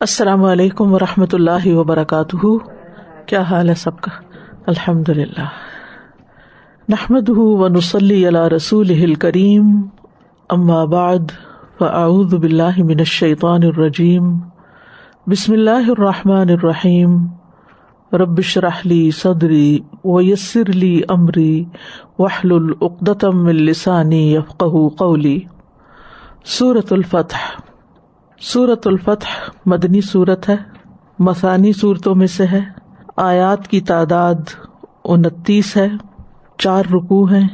[0.00, 2.46] السلام علیکم و رحمۃ اللہ وبرکاتہ۔
[3.26, 4.10] کیا حال ہے سب کا؟
[4.66, 5.46] الحمد للہ
[6.88, 9.82] نحمد و نسلی اللہ رسول کریم
[10.86, 11.30] بعد،
[11.78, 14.38] فاعوذ باللہ من الشیطان الرجیم۔
[15.26, 17.26] بسم اللہ الرحمٰن الرحیم۔
[18.12, 21.64] ربش رحلی صدری و یسر علی عمری
[22.18, 24.64] وحل العقدم السانی یفق
[24.98, 25.40] قولی۔
[26.44, 27.60] صورت الفتح۔
[28.40, 30.56] سورت الفتح مدنی صورت ہے
[31.18, 32.60] مسانی صورتوں میں سے ہے،
[33.16, 34.34] آیات کی تعداد
[35.04, 35.88] انتیس ہے،
[36.58, 37.48] چار رکو ہیں،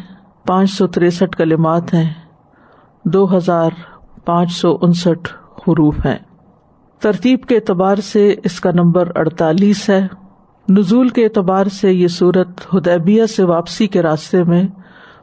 [0.46, 2.14] پانچ سو تریسٹھ کلمات ہیں،
[3.04, 3.70] دو ہزار
[4.24, 6.18] پانچ سو انسٹھ حروف ہیں۔
[7.00, 10.06] ترتیب کے اعتبار سے اس کا نمبر اڑتالیس ہے۔
[10.68, 14.62] نزول کے اعتبار سے یہ سورت ہدیبیہ سے واپسی کے راستے میں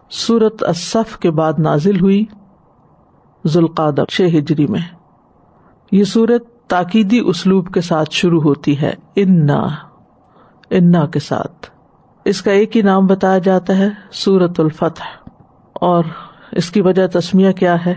[0.09, 2.25] سورت اصف کے بعد نازل ہوئی
[3.47, 4.98] ذوالقاد چھ ہجری میں۔
[5.91, 9.67] یہ سورت تاکیدی اسلوب کے ساتھ شروع ہوتی ہے، انا
[10.69, 11.67] انا کے ساتھ۔
[12.25, 15.29] اس کا ایک ہی نام بتایا جاتا ہے، سورت الفتح۔
[15.73, 16.03] اور
[16.51, 17.95] اس کی وجہ تسمیہ کیا ہے؟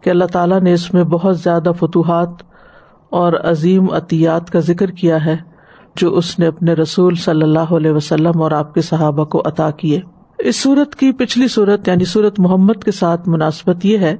[0.00, 2.30] کہ اللہ تعالیٰ نے اس میں بہت زیادہ فتوحات
[3.10, 5.36] اور عظیم عطیات کا ذکر کیا ہے،
[5.96, 9.70] جو اس نے اپنے رسول صلی اللہ علیہ وسلم اور آپ کے صحابہ کو عطا
[9.70, 10.00] کیے۔
[10.38, 14.16] اس سورت کی پچھلی صورت یعنی سورت محمد کے ساتھ مناسبت یہ ہے،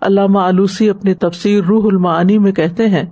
[0.00, 3.04] علامہ آلوسی اپنی تفسیر روح المعانی میں کہتے ہیں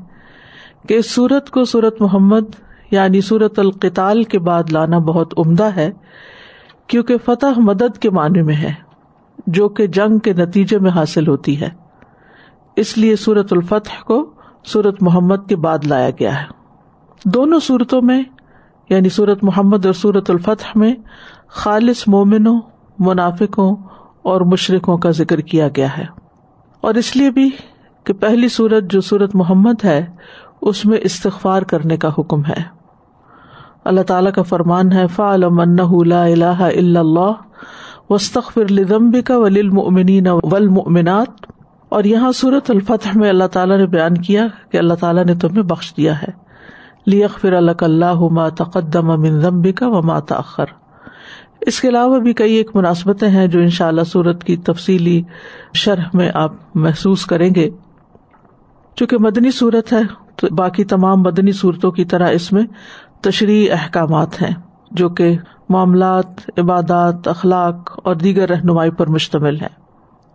[0.89, 2.55] کہ اس سورت کو سورت محمد
[2.91, 5.91] یعنی سورت القتال کے بعد لانا بہت عمدہ ہے،
[6.87, 8.73] کیونکہ فتح مدد کے معنی میں ہے،
[9.47, 11.69] جو کہ جنگ کے نتیجے میں حاصل ہوتی ہے۔
[12.77, 14.31] اس لیے سورت الفتح کو
[14.65, 16.47] سورت محمد کے بعد لایا گیا ہے۔
[17.25, 18.23] دونوں صورتوں میں
[18.89, 20.95] یعنی سورت محمد اور سورت الفتح میں
[21.49, 22.61] خالص مومنوں،
[22.99, 23.77] منافقوں
[24.23, 26.05] اور مشرقوں کا ذکر کیا گیا ہے۔
[26.81, 27.51] اور اس لیے بھی
[28.05, 30.07] کہ پہلی سورت جو سورت محمد ہے،
[30.63, 32.83] اس میں استغفار کرنے کا حکم ہے۔
[33.85, 37.33] اللہ تعالیٰ کا فرمان ہے فا اللہ اللہ
[38.11, 41.47] وسطر لدمبی کا ولمنین ولمنات
[41.89, 45.63] اور یہاں سورت الفتح میں اللہ تعالیٰ نے بیان کیا کہ اللہ تعالیٰ نے تمہیں
[45.63, 46.42] بخش دیا ہے۔
[47.07, 50.65] لیخر اللہ اللہ ما تقدم من ذنبی کا و مات تأخر۔
[51.61, 55.23] اس کے علاوہ بھی کئی ایک مناسبتیں ہیں جو ان شاء اللہ صورت کی تفصیلی
[55.75, 57.71] شرح میں آپ محسوس کریں گے۔
[58.97, 59.99] چونکہ مدنی صورت ہے،
[60.37, 62.63] تو باقی تمام مدنی صورتوں کی طرح اس میں
[63.21, 64.55] تشریح احکامات ہیں،
[64.91, 65.37] جو کہ
[65.69, 69.82] معاملات، عبادات، اخلاق اور دیگر رہنمائی پر مشتمل ہے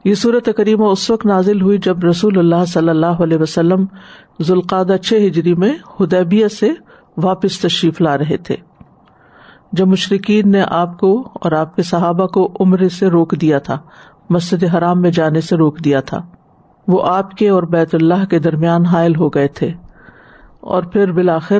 [0.07, 3.85] یہ صورت قریب اس وقت نازل ہوئی جب رسول اللہ صلی اللہ علیہ وسلم
[4.41, 6.71] ذوالقادہ چھ ہجری میں ہدیبیہ سے
[7.17, 8.55] واپس تشریف لا رہے تھے۔
[9.71, 13.77] جب مشرقین نے آپ کو اور آپ کے صحابہ کو عمر سے روک دیا تھا،
[14.29, 16.25] مسجد حرام میں جانے سے روک دیا تھا۔
[16.87, 19.71] وہ آپ کے اور بیت اللہ کے درمیان حائل ہو گئے تھے۔
[20.59, 21.59] اور پھر بالآخر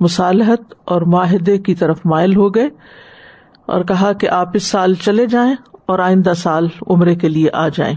[0.00, 2.68] مصالحت اور معاہدے کی طرف مائل ہو گئے
[3.66, 5.54] اور کہا کہ آپ اس سال چلے جائیں
[5.86, 7.94] اور آئندہ سال عمرے کے لیے آ جائیں۔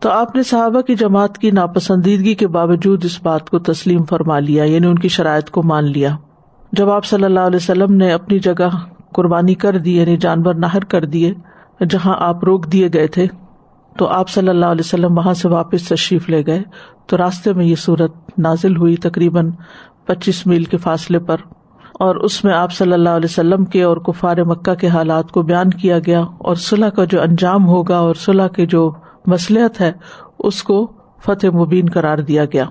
[0.00, 4.38] تو آپ نے صحابہ کی جماعت کی ناپسندیدگی کے باوجود اس بات کو تسلیم فرما
[4.38, 6.16] لیا یعنی ان کی شرائط کو مان لیا۔
[6.72, 8.68] جب آپ صلی اللہ علیہ وسلم نے اپنی جگہ
[9.12, 11.34] قربانی کر دی یعنی جانور نہر کر دیے،
[11.90, 13.26] جہاں آپ روک دیے گئے تھے،
[13.96, 16.62] تو آپ صلی اللہ علیہ وسلم وہاں سے واپس تشریف لے گئے۔
[17.06, 19.50] تو راستے میں یہ صورت نازل ہوئی تقریباً
[20.04, 21.36] پچیس میل کے فاصلے پر۔
[22.00, 25.42] اور اس میں آپ صلی اللہ علیہ وسلم کے اور کفار مکہ کے حالات کو
[25.42, 28.92] بیان کیا گیا اور صلاح کا جو انجام ہوگا اور صلاح کے جو
[29.26, 29.92] مسلحت ہے،
[30.38, 30.92] اس کو
[31.24, 32.64] فتح مبین قرار دیا گیا۔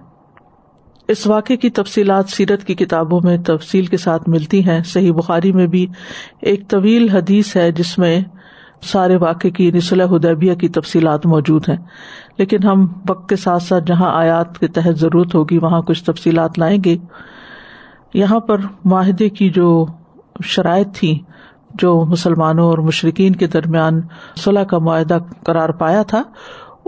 [1.08, 5.52] اس واقعے کی تفصیلات سیرت کی کتابوں میں تفصیل کے ساتھ ملتی ہیں۔ صحیح بخاری
[5.52, 5.88] میں بھی
[6.42, 8.22] ایک طویل حدیث ہے جس میں
[8.82, 11.78] سارے واقعے کی نسل ہدیبیہ کی تفصیلات موجود ہیں۔
[12.38, 16.60] لیکن ہم وقت کے ساتھ ساتھ جہاں آیات کے تحت ضرورت ہوگی، وہاں کچھ تفصیلات
[16.60, 16.98] لائیں گے۔
[18.14, 19.86] یہاں پر معاہدے کی جو
[20.44, 21.20] شرائط تھی،
[21.74, 24.02] جو مسلمانوں اور مشرقین کے درمیان
[24.38, 26.24] صلاح کا معاہدہ قرار پایا تھا،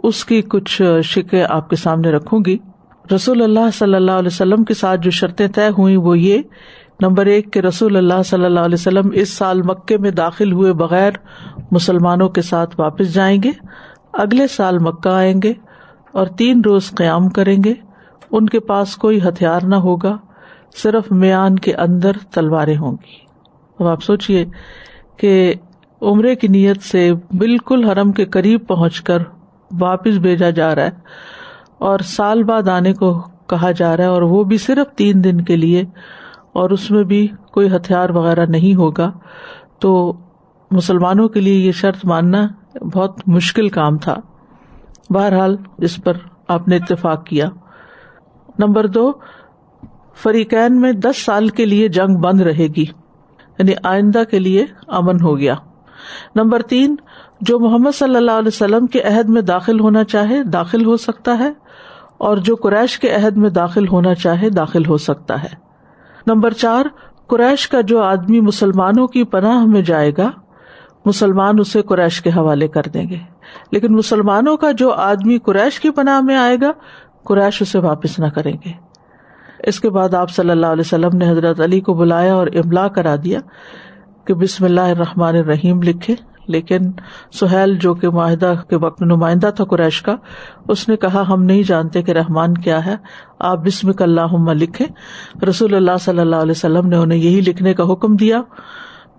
[0.03, 2.57] اس کی کچھ شکے آپ کے سامنے رکھوں گی۔
[3.15, 6.41] رسول اللہ صلی اللہ علیہ وسلم کے ساتھ جو شرطیں طے ہوئی وہ یہ،
[7.01, 10.73] نمبر ایک کہ رسول اللہ صلی اللہ علیہ وسلم اس سال مکے میں داخل ہوئے
[10.73, 11.11] بغیر
[11.71, 13.51] مسلمانوں کے ساتھ واپس جائیں گے،
[14.13, 15.53] اگلے سال مکہ آئیں گے
[16.11, 17.73] اور تین روز قیام کریں گے۔
[18.31, 20.17] ان کے پاس کوئی ہتھیار نہ ہوگا۔
[20.75, 23.15] صرف میان کے اندر تلواریں ہوں گی۔
[23.79, 24.45] اب آپ سوچیے
[25.17, 25.53] کہ
[26.01, 29.17] عمرے کی نیت سے بالکل حرم کے قریب پہنچ کر
[29.79, 30.91] واپس بھیجا جا رہا ہے
[31.77, 35.41] اور سال بعد آنے کو کہا جا رہا ہے اور وہ بھی صرف تین دن
[35.41, 35.83] کے لیے
[36.53, 39.11] اور اس میں بھی کوئی ہتھیار وغیرہ نہیں ہوگا،
[39.79, 40.13] تو
[40.71, 42.47] مسلمانوں کے لیے یہ شرط ماننا
[42.93, 44.15] بہت مشکل کام تھا۔
[45.09, 46.13] بہرحال اس پر
[46.47, 47.45] آپ نے اتفاق کیا۔
[48.59, 49.11] نمبر دو
[50.17, 52.85] فریقین میں دس سال کے لیے جنگ بند رہے گی
[53.59, 55.55] یعنی آئندہ کے لیے امن ہو گیا۔
[56.35, 56.95] نمبر تین،
[57.41, 61.37] جو محمد صلی اللہ علیہ وسلم کے عہد میں داخل ہونا چاہے داخل ہو سکتا
[61.39, 61.49] ہے،
[62.17, 65.53] اور جو قریش کے عہد میں داخل ہونا چاہے داخل ہو سکتا ہے۔
[66.27, 66.85] نمبر چار،
[67.27, 70.29] قریش کا جو آدمی مسلمانوں کی پناہ میں جائے گا،
[71.05, 73.17] مسلمان اسے قریش کے حوالے کر دیں گے۔
[73.71, 76.71] لیکن مسلمانوں کا جو آدمی قریش کی پناہ میں آئے گا،
[77.23, 78.71] قریش اسے واپس نہ کریں گے۔
[79.63, 82.87] اس کے بعد آپ صلی اللہ علیہ وسلم نے حضرت علی کو بلایا اور املا
[82.87, 83.39] کرا دیا
[84.25, 86.15] کہ بسم اللہ الرحمٰن الرحیم لکھے۔
[86.47, 86.79] لیکن
[87.33, 90.15] سہیل جو کہ معاہدہ کے وقت نمائندہ تھا قریش کا،
[90.67, 92.95] اس نے کہا، ہم نہیں جانتے کہ رحمان کیا ہے۔
[93.39, 94.85] آپ بسم اللہ لکھے
[95.49, 98.41] رسول اللہ صلی اللہ علیہ وسلم نے انہیں یہی لکھنے کا حکم دیا۔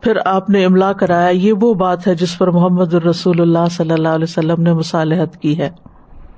[0.00, 3.90] پھر آپ نے املا کرایا، یہ وہ بات ہے جس پر محمد الرسول اللہ صلی
[3.90, 5.70] اللہ علیہ وسلم نے مصالحت کی ہے۔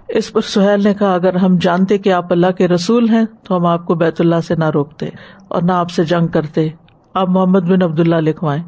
[0.08, 3.56] اس پر سہیل نے کہا، اگر ہم جانتے کہ آپ اللہ کے رسول ہیں، تو
[3.56, 5.08] ہم آپ کو بیت اللہ سے نہ روکتے
[5.48, 6.68] اور نہ آپ سے جنگ کرتے۔
[7.14, 8.60] آپ محمد بن عبد اللہ لکھوائے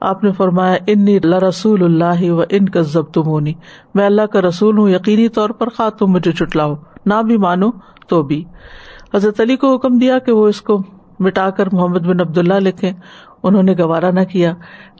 [0.00, 3.52] آپ نے فرمایا ان رسول اللہ و ان کا ضب تمونی
[3.94, 6.74] میں اللہ کا رسول ہوں، یقینی طور پر خواہ تم مجھے چٹلاؤ۔
[7.06, 7.70] نہ بھی مانو
[8.08, 8.44] تو بھی۔
[9.14, 10.82] حضرت علی کو حکم دیا کہ وہ اس کو
[11.20, 12.92] مٹا کر محمد بن عبد اللہ لکھے
[13.42, 14.52] انہوں نے گوارا نہ کیا۔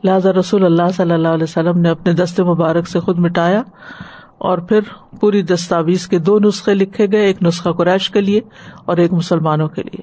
[0.05, 3.62] لہٰذا رسول اللہ صلی اللہ علیہ وسلم نے اپنے دست مبارک سے خود مٹایا۔
[4.44, 4.81] اور پھر
[5.20, 8.41] پوری دستاویز کے دو نسخے لکھے گئے، ایک نسخہ قریش کے لیے
[8.85, 10.02] اور ایک مسلمانوں کے لیے۔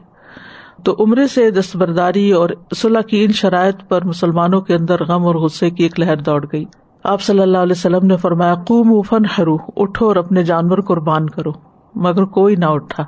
[0.84, 5.36] تو عمرے سے دستبرداری اور صلاح کی ان شرائط پر مسلمانوں کے اندر غم اور
[5.36, 6.66] غصے کی ایک لہر دوڑ گئی۔
[7.04, 11.30] آپ صلی اللہ علیہ وسلم نے فرمایا قوم فن ہرو اٹھو اور اپنے جانور قربان
[11.30, 11.52] کرو۔
[11.96, 13.04] مگر کوئی نہ اٹھا۔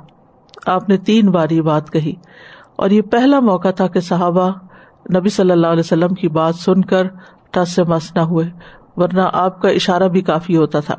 [0.66, 2.12] آپ نے تین بار یہ بات کہی۔
[2.76, 4.50] اور یہ پہلا موقع تھا کہ صحابہ
[5.14, 7.06] نبی صلی اللہ علیہ وسلم کی بات سن کر
[7.50, 8.46] ٹس سے مس نہ ہوئے،
[8.96, 10.94] ورنہ آپ کا اشارہ بھی کافی ہوتا تھا۔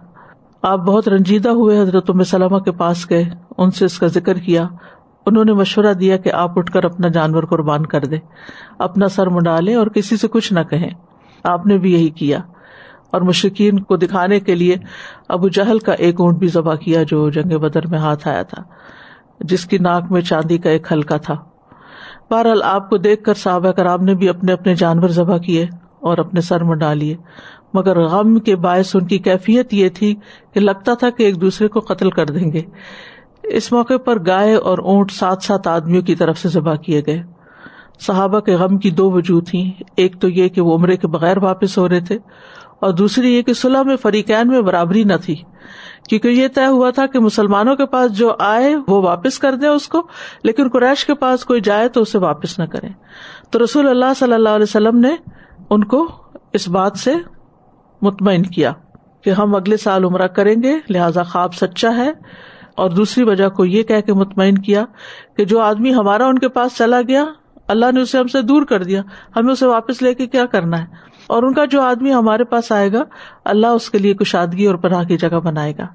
[0.67, 3.23] آپ بہت رنجیدہ ہوئے حضرت سلمہ کے پاس گئے،
[3.57, 4.67] ان سے اس کا ذکر کیا۔
[5.25, 8.15] انہوں نے مشورہ دیا کہ آپ اٹھ کر اپنا جانور قربان کر دے
[8.79, 10.89] اپنا سر منڈالے اور کسی سے کچھ نہ کہیں۔
[11.43, 12.39] آپ نے بھی یہی کیا۔
[13.11, 14.75] اور مشکین کو دکھانے کے لیے
[15.29, 18.63] ابو جہل کا ایک اونٹ بھی ذبح کیا جو جنگ بدر میں ہاتھ آیا تھا،
[19.39, 21.35] جس کی ناک میں چاندی کا ایک ہلکا تھا۔
[22.31, 25.63] بہرحال آپ کو دیکھ کر صحابہ کرام نے بھی اپنے اپنے جانور ذبح کیے
[25.99, 27.15] اور اپنے سر میں ڈالیے
[27.75, 30.15] مگر غم کے باعث ان کی کیفیت یہ تھی
[30.53, 32.61] کہ لگتا تھا کہ ایک دوسرے کو قتل کر دیں گے۔
[33.43, 37.23] اس موقع پر گائے اور اونٹ سات سات آدمیوں کی طرف سے ذبح کیے گئے۔
[37.99, 41.37] صحابہ کے غم کی دو وجوہ تھی ایک تو یہ کہ وہ عمرے کے بغیر
[41.37, 42.17] واپس ہو رہے تھے
[42.79, 45.35] اور دوسری یہ کہ صلاح میں فریقین میں برابری نہ تھی۔
[46.09, 49.69] کیونکہ یہ طے ہوا تھا کہ مسلمانوں کے پاس جو آئے وہ واپس کر دیں
[49.69, 50.01] اس کو،
[50.43, 52.87] لیکن قریش کے پاس کوئی جائے تو اسے واپس نہ کرے
[53.49, 55.15] تو رسول اللہ صلی اللہ علیہ وسلم نے
[55.69, 56.07] ان کو
[56.53, 57.13] اس بات سے
[58.01, 58.71] مطمئن کیا
[59.21, 62.11] کہ ہم اگلے سال عمرہ کریں گے، لہذا خواب سچا ہے۔
[62.75, 64.85] اور دوسری وجہ کو یہ کہہ کے مطمئن کیا
[65.37, 67.25] کہ جو آدمی ہمارا ان کے پاس چلا گیا،
[67.67, 69.01] اللہ نے اسے ہم سے دور کر دیا۔
[69.35, 70.85] ہمیں اسے واپس لے کے کیا کرنا ہے؟
[71.27, 73.03] اور ان کا جو آدمی ہمارے پاس آئے گا،
[73.45, 75.87] اللہ اس کے لیے کشادگی اور پناہ کی جگہ بنائے گا۔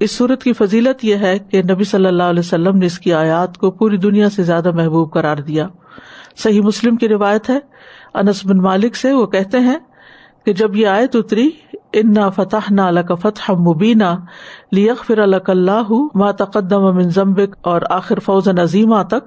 [0.00, 3.12] اس صورت کی فضیلت یہ ہے کہ نبی صلی اللہ علیہ وسلم نے اس کی
[3.12, 5.68] آیات کو پوری دنیا سے زیادہ محبوب قرار دیا۔
[6.36, 7.58] صحیح مسلم کی روایت ہے،
[8.14, 9.78] انس بن مالک سے وہ کہتے ہیں
[10.48, 11.48] کہ جب یہ آیت اتری
[11.92, 14.04] ان فتح نہ کا فتح مبینہ
[14.72, 19.26] لیک فر اللہ ما تقدم ضمبک اور آخر فوز نظیمہ تک،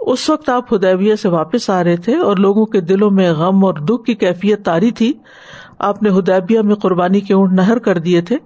[0.00, 3.64] اس وقت آپ ہدیبیہ سے واپس آ رہے تھے اور لوگوں کے دلوں میں غم
[3.64, 5.12] اور دکھ کی کیفیت تاری تھی،
[5.78, 8.36] آپ نے ہدیبیہ میں قربانی کے اونٹ نہر کر دیے تھے۔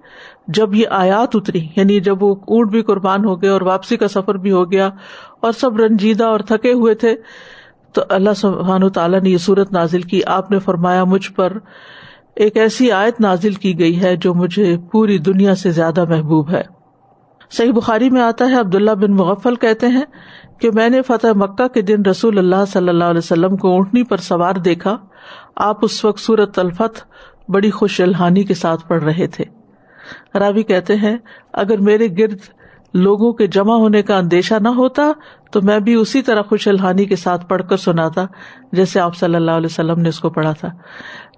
[0.49, 4.09] جب یہ آیات اتری یعنی جب وہ اونٹ بھی قربان ہو گئے اور واپسی کا
[4.09, 4.89] سفر بھی ہو گیا
[5.41, 7.15] اور سب رنجیدہ اور تھکے ہوئے تھے
[7.93, 11.53] تو اللہ سبحان تعالیٰ نے یہ صورت نازل کی۔ آپ نے فرمایا، مجھ پر
[12.37, 16.63] ایک ایسی آیت نازل کی گئی ہے جو مجھے پوری دنیا سے زیادہ محبوب ہے۔
[17.51, 20.05] صحیح بخاری میں آتا ہے، عبداللہ بن مغفل کہتے ہیں
[20.59, 24.03] کہ میں نے فتح مکہ کے دن رسول اللہ صلی اللہ علیہ وسلم کو اونٹنی
[24.03, 24.97] پر سوار دیکھا۔
[25.57, 27.03] آپ اس وقت سورت الفت
[27.51, 29.45] بڑی خوش الحانی کے ساتھ پڑھ رہے تھے۔
[30.39, 31.17] راوی کہتے ہیں،
[31.53, 32.39] اگر میرے گرد
[32.95, 35.03] لوگوں کے جمع ہونے کا اندیشہ نہ ہوتا
[35.51, 38.25] تو میں بھی اسی طرح خوش الحانی کے ساتھ پڑھ کر سناتا
[38.73, 40.69] جیسے آپ صلی اللہ علیہ وسلم نے اس کو پڑھا تھا۔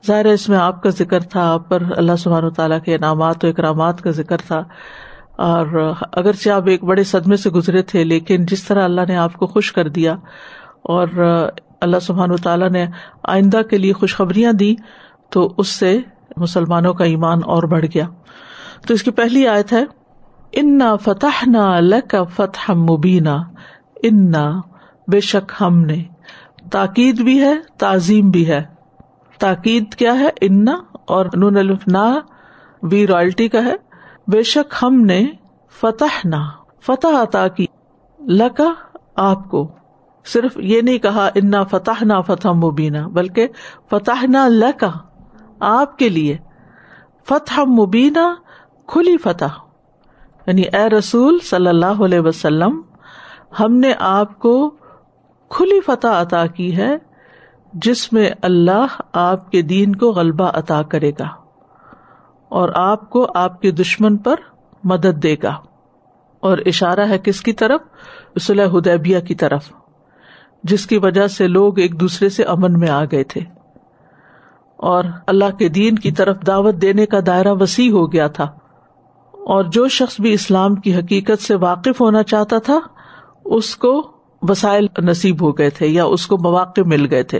[0.07, 3.49] ظاہر اس میں آپ کا ذکر تھا، آپ پر اللہ سبحانہ تعالیٰ کے انعامات و
[3.49, 4.63] اکرامات کا ذکر تھا۔
[5.33, 9.33] اور اگرچہ آپ ایک بڑے صدمے سے گزرے تھے، لیکن جس طرح اللہ نے آپ
[9.33, 10.13] کو خوش کر دیا
[10.83, 11.09] اور
[11.81, 12.87] اللہ سبحان تعالیٰ نے
[13.29, 14.75] آئندہ کے لیے خوشخبریاں دی
[15.31, 15.99] تو اس سے
[16.37, 18.05] مسلمانوں کا ایمان اور بڑھ گیا۔
[18.89, 19.85] تو اس کی پہلی آیت ہے
[20.53, 23.29] انا فتح نہ لک فتح مبینہ
[24.03, 24.61] انا،
[25.09, 26.05] بے شک ہم نے۔
[26.73, 28.65] تاکید بھی ہے، تعظیم بھی ہے۔
[29.39, 32.15] تاکید کیا ہے؟ انا، اور نون الفنا
[32.83, 33.75] بھی رائلٹی کا ہے۔
[34.27, 35.27] بے شک ہم نے
[35.81, 37.67] فتح نہ فتح عطا کی۔
[38.21, 38.73] لکا
[39.17, 39.73] آپ کو۔
[40.27, 43.49] صرف یہ نہیں کہا انا فتح نہ فتح مبینہ بلکہ
[43.91, 44.91] فتح نہ لکا
[45.61, 46.37] آپ کے لیے۔
[47.29, 48.35] فتح مبینہ
[48.87, 49.72] کھلی فتح۔
[50.47, 52.81] یعنی اے رسول صلی اللہ علیہ وسلم،
[53.61, 54.75] ہم نے آپ کو
[55.49, 56.97] کھلی فتح عطا کی ہے،
[57.73, 61.29] جس میں اللہ آپ کے دین کو غلبہ عطا کرے گا
[62.49, 64.35] اور آپ کو آپ کے دشمن پر
[64.85, 65.57] مدد دے گا۔
[66.41, 67.81] اور اشارہ ہے کس کی طرف؟
[68.41, 69.73] صلح حدیبیہ کی طرف،
[70.63, 73.41] جس کی وجہ سے لوگ ایک دوسرے سے امن میں آ گئے تھے۔
[74.77, 78.49] اور اللہ کے دین کی طرف دعوت دینے کا دائرہ وسیع ہو گیا تھا۔
[79.47, 82.79] اور جو شخص بھی اسلام کی حقیقت سے واقف ہونا چاہتا تھا،
[83.45, 87.39] اس کو وسائل نصیب ہو گئے تھے یا اس کو مواقع مل گئے تھے۔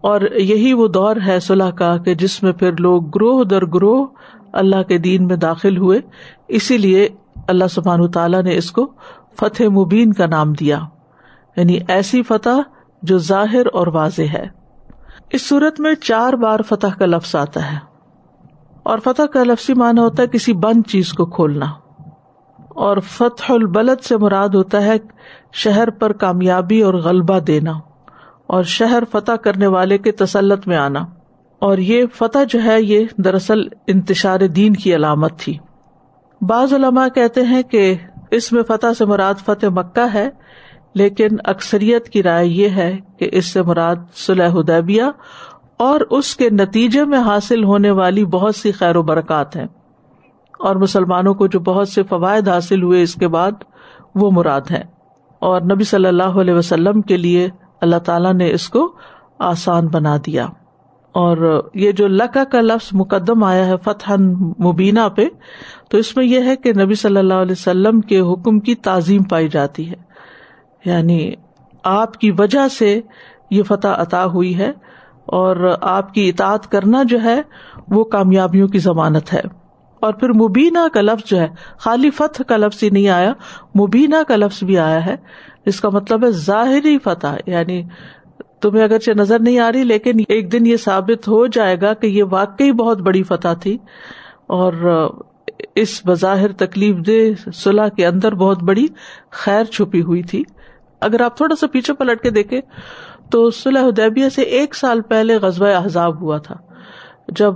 [0.00, 4.06] اور یہی وہ دور ہے صلاح کا کہ جس میں پھر لوگ گروہ در گروہ
[4.52, 6.00] اللہ کے دین میں داخل ہوئے۔
[6.48, 7.08] اسی لیے
[7.48, 8.92] اللہ سبحان تعالیٰ نے اس کو
[9.40, 10.80] فتح مبین کا نام دیا۔
[11.56, 12.60] یعنی ایسی فتح
[13.02, 14.46] جو ظاہر اور واضح ہے۔
[15.30, 17.91] اس صورت میں چار بار فتح کا لفظ آتا ہے۔
[18.82, 21.66] اور فتح کا لفظی معنی ہوتا ہے کسی بند چیز کو کھولنا۔
[22.68, 24.92] اور فتح البلد سے مراد ہوتا ہے
[25.52, 27.72] شہر پر کامیابی اور غلبہ دینا
[28.46, 31.00] اور شہر فتح کرنے والے کے تسلط میں آنا۔
[31.58, 35.58] اور یہ فتح جو ہے، یہ دراصل انتشار دین کی علامت تھی۔
[36.40, 37.94] بعض علماء کہتے ہیں کہ
[38.30, 40.30] اس میں فتح سے مراد فتح مکہ ہے،
[40.94, 45.02] لیکن اکثریت کی رائے یہ ہے کہ اس سے مراد صلح حدیبیہ
[45.82, 49.66] اور اس کے نتیجے میں حاصل ہونے والی بہت سی خیر و برکات ہیں۔
[50.58, 53.52] اور مسلمانوں کو جو بہت سے فوائد حاصل ہوئے اس کے بعد
[54.14, 54.82] وہ مراد ہے
[55.38, 57.48] اور نبی صلی اللہ علیہ وسلم کے لیے
[57.80, 58.92] اللہ تعالیٰ نے اس کو
[59.38, 60.46] آسان بنا دیا۔
[61.12, 64.12] اور یہ جو لکا کا لفظ مقدم آیا ہے فتح
[64.58, 65.24] مبینہ پہ،
[65.90, 69.22] تو اس میں یہ ہے کہ نبی صلی اللہ علیہ وسلم کے حکم کی تعظیم
[69.22, 69.96] پائی جاتی ہے۔
[70.84, 71.32] یعنی
[71.84, 73.00] آپ کی وجہ سے
[73.50, 74.72] یہ فتح عطا ہوئی ہے۔
[75.26, 77.42] اور آپ کی اطاعت کرنا جو ہے
[77.88, 79.40] وہ کامیابیوں کی ضمانت ہے۔
[80.00, 81.48] اور پھر مبینہ کا لفظ جو ہے،
[81.78, 83.32] خالی فتح کا لفظ ہی نہیں آیا،
[83.78, 85.16] مبینہ کا لفظ بھی آیا ہے۔
[85.66, 87.82] اس کا مطلب ہے ظاہری فتح یعنی
[88.62, 92.06] تمہیں اگرچہ نظر نہیں آ رہی، لیکن ایک دن یہ ثابت ہو جائے گا کہ
[92.06, 93.78] یہ واقعی بہت بڑی فتح تھی۔
[94.46, 94.72] اور
[95.74, 98.86] اس بظاہر تکلیف دہ صلاح کے اندر بہت بڑی
[99.30, 100.42] خیر چھپی ہوئی تھی۔
[101.00, 102.60] اگر آپ تھوڑا سا پیچھے پلٹ کے دیکھے
[103.32, 106.54] تو صلح ادیبیہ سے ایک سال پہلے غزوہ احزاب ہوا تھا۔
[107.28, 107.54] جب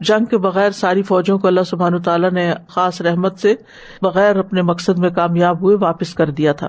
[0.00, 3.54] جنگ کے بغیر ساری فوجوں کو اللہ سبحان تعالیٰ نے خاص رحمت سے
[4.02, 6.68] بغیر اپنے مقصد میں کامیاب ہوئے واپس کر دیا تھا۔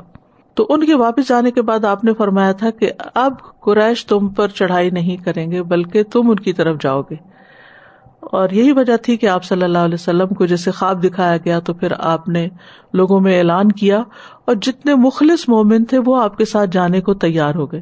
[0.53, 4.27] تو ان کے واپس جانے کے بعد آپ نے فرمایا تھا کہ اب قریش تم
[4.27, 7.33] پر چڑھائی نہیں کریں گے، بلکہ تم ان کی طرف جاؤ گے۔
[8.31, 11.59] اور یہی وجہ تھی کہ آپ صلی اللہ علیہ وسلم کو جیسے خواب دکھایا گیا
[11.59, 12.47] تو پھر آپ نے
[12.93, 14.03] لوگوں میں اعلان کیا
[14.45, 17.81] اور جتنے مخلص مومن تھے وہ آپ کے ساتھ جانے کو تیار ہو گئے۔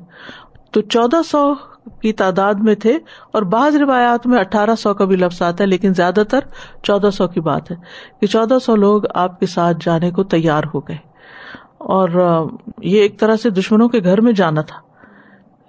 [0.72, 1.54] تو چودہ سو
[2.02, 3.00] کی تعداد میں تھے
[3.34, 6.40] اور بعض روایات میں اٹھارہ سو کا بھی لفظ آتا ہے، لیکن زیادہ تر
[6.84, 7.76] چودہ سو کی بات ہے
[8.22, 10.98] کہ چودہ سو لوگ آپ کے ساتھ جانے کو تیار ہو گئے۔
[11.78, 12.10] اور
[12.82, 14.78] یہ ایک طرح سے دشمنوں کے گھر میں جانا تھا۔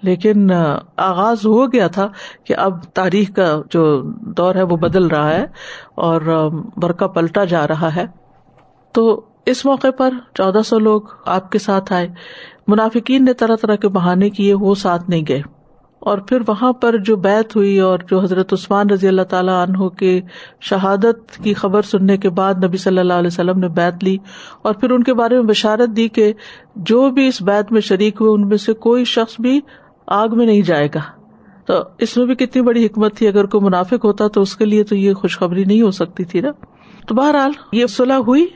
[0.02, 0.50] لیکن
[0.96, 2.08] آغاز ہو گیا تھا
[2.44, 5.46] کہ اب تاریخ کا جو دور ہے وہ بدل رہا ہے
[5.94, 8.04] اور برقع پلٹا جا رہا ہے۔
[8.92, 12.08] تو اس موقع پر چودہ سو لوگ آپ کے ساتھ آئے۔
[12.68, 15.42] منافقین نے طرح طرح کے بہانے کیے، وہ ساتھ نہیں گئے۔
[15.98, 19.88] اور پھر وہاں پر جو بیت ہوئی اور جو حضرت عثمان رضی اللہ تعالیٰ عنہ
[19.88, 20.20] کے
[20.60, 24.16] شہادت کی خبر سننے کے بعد نبی صلی اللہ علیہ وسلم نے بیت لی،
[24.62, 26.32] اور پھر ان کے بارے میں بشارت دی کہ
[26.76, 29.60] جو بھی اس بیت میں شریک ہوئے، ان میں سے کوئی شخص بھی
[30.06, 31.00] آگ میں نہیں جائے گا۔
[31.66, 34.64] تو اس میں بھی کتنی بڑی حکمت تھی، اگر کوئی منافق ہوتا تو اس کے
[34.64, 36.50] لیے تو یہ خوشخبری نہیں ہو سکتی تھی نا۔
[37.06, 38.46] تو بہرحال یہ صلاح ہوئی۔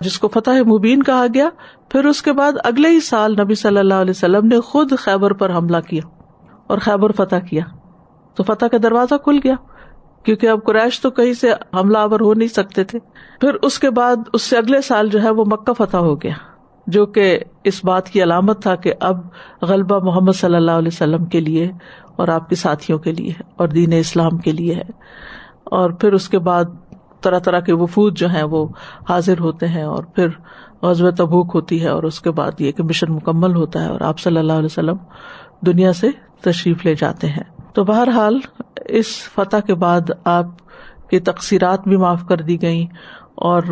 [0.00, 1.48] جس کو فتح مبین کہا گیا،
[1.88, 5.32] پھر اس کے بعد اگلے ہی سال نبی صلی اللہ علیہ وسلم نے خود خیبر
[5.32, 6.02] پر حملہ کیا
[6.66, 7.64] اور خیبر فتح کیا۔
[8.34, 9.54] تو فتح کا دروازہ کھل گیا،
[10.22, 12.98] کیونکہ اب قریش تو کہیں سے حملہ آور ہو نہیں سکتے تھے۔
[13.40, 16.34] پھر اس کے بعد اس سے اگلے سال جو ہے وہ مکہ فتح ہو گیا،
[16.86, 19.18] جو کہ اس بات کی علامت تھا کہ اب
[19.62, 21.72] غلبہ محمد صلی اللہ علیہ وسلم کے لیے
[22.16, 24.84] اور آپ کے ساتھیوں کے لیے اور دین اسلام کے لیے ہے۔
[25.64, 26.64] اور پھر اس کے بعد
[27.20, 28.66] طرح طرح کے وفود جو ہیں وہ
[29.08, 30.28] حاضر ہوتے ہیں اور پھر
[30.82, 34.00] غزب تبوک ہوتی ہے اور اس کے بعد یہ کہ مشن مکمل ہوتا ہے اور
[34.00, 34.96] آپ صلی اللہ علیہ وسلم
[35.66, 36.08] دنیا سے
[36.40, 38.38] تشریف لے جاتے ہیں۔ تو بہرحال
[38.84, 40.46] اس فتح کے بعد آپ
[41.10, 42.86] کی تقسیرات بھی معاف کر دی گئی
[43.34, 43.62] اور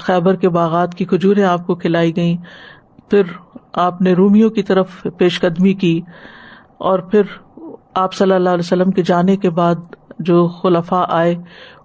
[0.00, 2.36] خیبر کے باغات کی کھجوریں آپ کو کھلائی گئیں۔
[3.10, 3.22] پھر
[3.72, 6.00] آپ نے رومیوں کی طرف پیش قدمی کی
[6.78, 7.22] اور پھر
[7.94, 9.74] آپ صلی اللہ علیہ وسلم کے جانے کے بعد
[10.18, 11.34] جو خلفاء آئے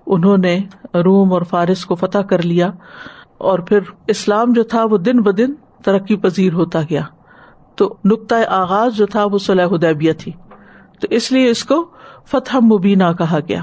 [0.08, 0.60] انہوں نے
[0.96, 2.72] روم اور فارس کو فتح کر لیا
[3.38, 5.54] اور پھر اسلام جو تھا وہ دن بدن
[5.86, 7.02] ترقی پذیر ہوتا گیا۔
[7.76, 10.32] تو نقطۂ آغاز جو تھا وہ صلاح حدیبیہ تھی۔
[11.02, 11.86] تو اس لیے اس کو
[12.32, 13.62] فتح مبینہ کہا گیا۔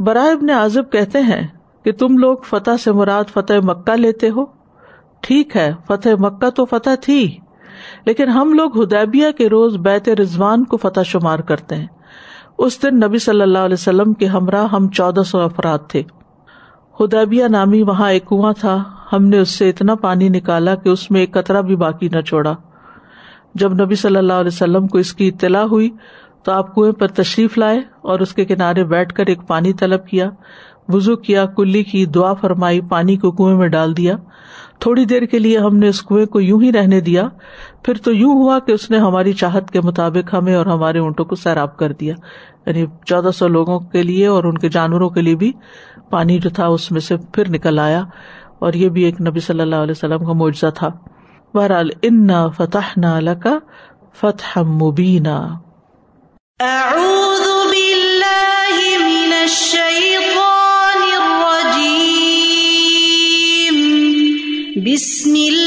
[0.00, 1.46] برائے ابن عازب کہتے ہیں
[1.84, 4.44] کہ تم لوگ فتح سے مراد فتح مکہ لیتے ہو۔
[5.20, 7.36] ٹھیک ہے، فتح مکہ تو فتح تھی،
[8.06, 11.86] لیکن ہم لوگ ہدیبیہ کے روز بیت رضوان کو فتح شمار کرتے ہیں۔
[12.58, 16.02] اس دن نبی صلی اللہ علیہ وسلم کے ہمراہ ہم چودہ سو افراد تھے۔
[17.00, 21.10] ہدیبیہ نامی وہاں ایک کنواں تھا۔ ہم نے اس سے اتنا پانی نکالا کہ اس
[21.10, 22.54] میں ایک قطرہ بھی باقی نہ چھوڑا۔
[23.54, 25.90] جب نبی صلی اللہ علیہ وسلم کو اس کی اطلاع ہوئی
[26.42, 30.06] تو آپ کنویں پر تشریف لائے اور اس کے کنارے بیٹھ کر ایک پانی طلب
[30.06, 30.30] کیا۔
[30.88, 34.16] وزو کیا، کلی کی دعا فرمائی، پانی کو کنویں میں ڈال دیا۔
[34.78, 37.28] تھوڑی دیر کے لیے ہم نے اس کنویں کو یوں ہی رہنے دیا
[37.82, 41.24] پھر تو یوں ہوا کہ اس نے ہماری چاہت کے مطابق ہمیں اور ہمارے اونٹوں
[41.24, 42.14] کو سیراب کر دیا۔
[42.66, 45.52] یعنی چودہ سو لوگوں کے لیے اور ان کے جانوروں کے لیے بھی
[46.10, 48.04] پانی جو تھا اس میں سے پھر نکل آیا۔
[48.58, 50.88] اور یہ بھی ایک نبی صلی اللہ علیہ وسلم کا معجزہ تھا۔
[51.54, 53.58] بہرحال ان فتح نہ کا
[54.20, 55.58] فتح مبینہ
[56.60, 62.18] اعوذ باللہ من الشیطان الرجیم۔
[64.84, 65.57] بسم اللہ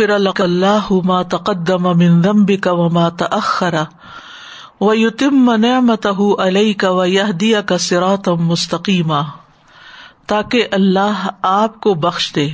[0.00, 3.74] لیغفر لك الله ما تقدم من ذنبك وما تأخر
[4.80, 6.06] و یوتم نعمت
[6.38, 9.22] علیہ کا و یہ کا
[10.26, 12.48] تاکہ اللہ آپ کو بخش دے۔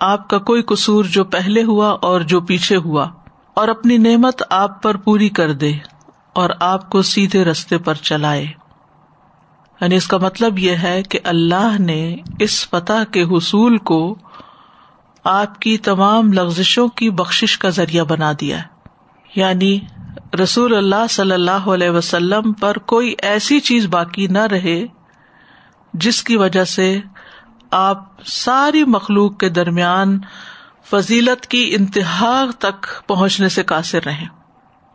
[0.00, 3.08] آپ کا کوئی قصور جو پہلے ہوا اور جو پیچھے ہوا
[3.54, 5.72] اور اپنی نعمت آپ پر پوری کر دے
[6.32, 8.44] اور آپ کو سیدھے رستے پر چلائے۔
[9.80, 14.16] یعنی اس کا مطلب یہ ہے کہ اللہ نے اس فتح کے حصول کو
[15.26, 18.58] آپ کی تمام لغزشوں کی بخش کا ذریعہ بنا دیا
[19.36, 19.78] یعنی
[20.42, 24.84] رسول اللہ صلی اللہ علیہ وسلم پر کوئی ایسی چیز باقی نہ رہے
[25.94, 27.00] جس کی وجہ سے
[27.70, 30.18] آپ ساری مخلوق کے درمیان
[30.90, 34.26] فضیلت کی انتہا تک پہنچنے سے قاصر رہے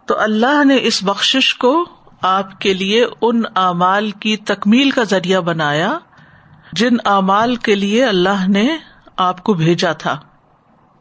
[0.08, 1.74] تو اللہ نے اس بخش کو
[2.22, 5.98] آپ کے لیے ان اعمال کی تکمیل کا ذریعہ بنایا
[6.74, 8.68] جن اعمال کے لیے اللہ نے
[9.22, 10.20] آپ کو بھیجا تھا۔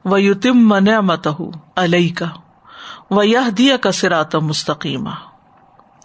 [0.04, 1.28] وہ یوتم من مت
[1.76, 2.26] علیہ کا
[3.10, 5.08] وہ یہ دیا کا مستقیم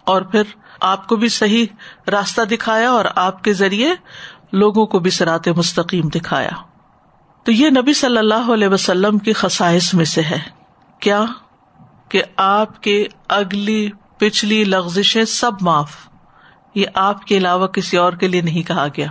[0.04, 0.42] اور پھر
[0.80, 1.66] آپ کو بھی صحیح
[2.08, 3.94] راستہ دکھایا اور آپ کے ذریعے
[4.52, 6.50] لوگوں کو بھی سرات مستقیم دکھایا۔
[7.44, 10.38] تو یہ نبی صلی اللہ علیہ وسلم کی خسائش میں سے ہے۔
[11.00, 11.24] کیا؟
[12.08, 15.96] کہ آپ کے اگلی پچھلی لغزشیں سب معاف۔
[16.74, 19.08] یہ آپ کے علاوہ کسی اور کے لیے نہیں کہا گیا۔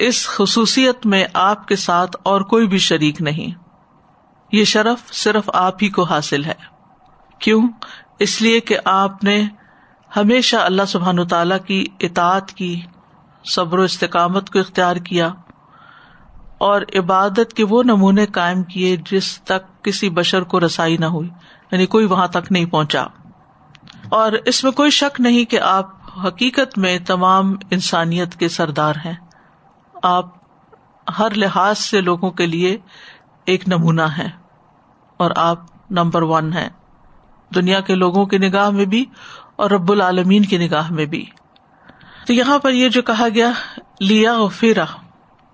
[0.00, 3.58] اس خصوصیت میں آپ کے ساتھ اور کوئی بھی شریک نہیں۔
[4.52, 6.54] یہ شرف صرف آپ ہی کو حاصل ہے۔
[7.38, 7.68] کیوں؟
[8.18, 9.44] اس لیے کہ آپ نے
[10.16, 12.80] ہمیشہ اللہ سبحان تعالی کی اطاعت کی،
[13.44, 15.28] صبر و استقامت کو اختیار کیا
[16.58, 21.28] اور عبادت کے وہ نمونے قائم کیے جس تک کسی بشر کو رسائی نہ ہوئی
[21.72, 23.04] یعنی کوئی وہاں تک نہیں پہنچا۔
[24.08, 25.90] اور اس میں کوئی شک نہیں کہ آپ
[26.26, 29.29] حقیقت میں تمام انسانیت کے سردار ہیں۔
[30.02, 30.26] آپ
[31.18, 32.78] ہر لحاظ سے لوگوں کے لیے
[33.46, 34.28] ایک نمونہ ہے
[35.16, 35.58] اور آپ
[35.90, 36.68] نمبر ون ہے
[37.54, 39.04] دنیا کے لوگوں کی نگاہ میں بھی
[39.56, 41.26] اور رب العالمین کی نگاہ میں بھی۔
[42.26, 43.50] تو یہاں پر یہ جو کہا گیا،
[44.00, 44.84] لیا فیرا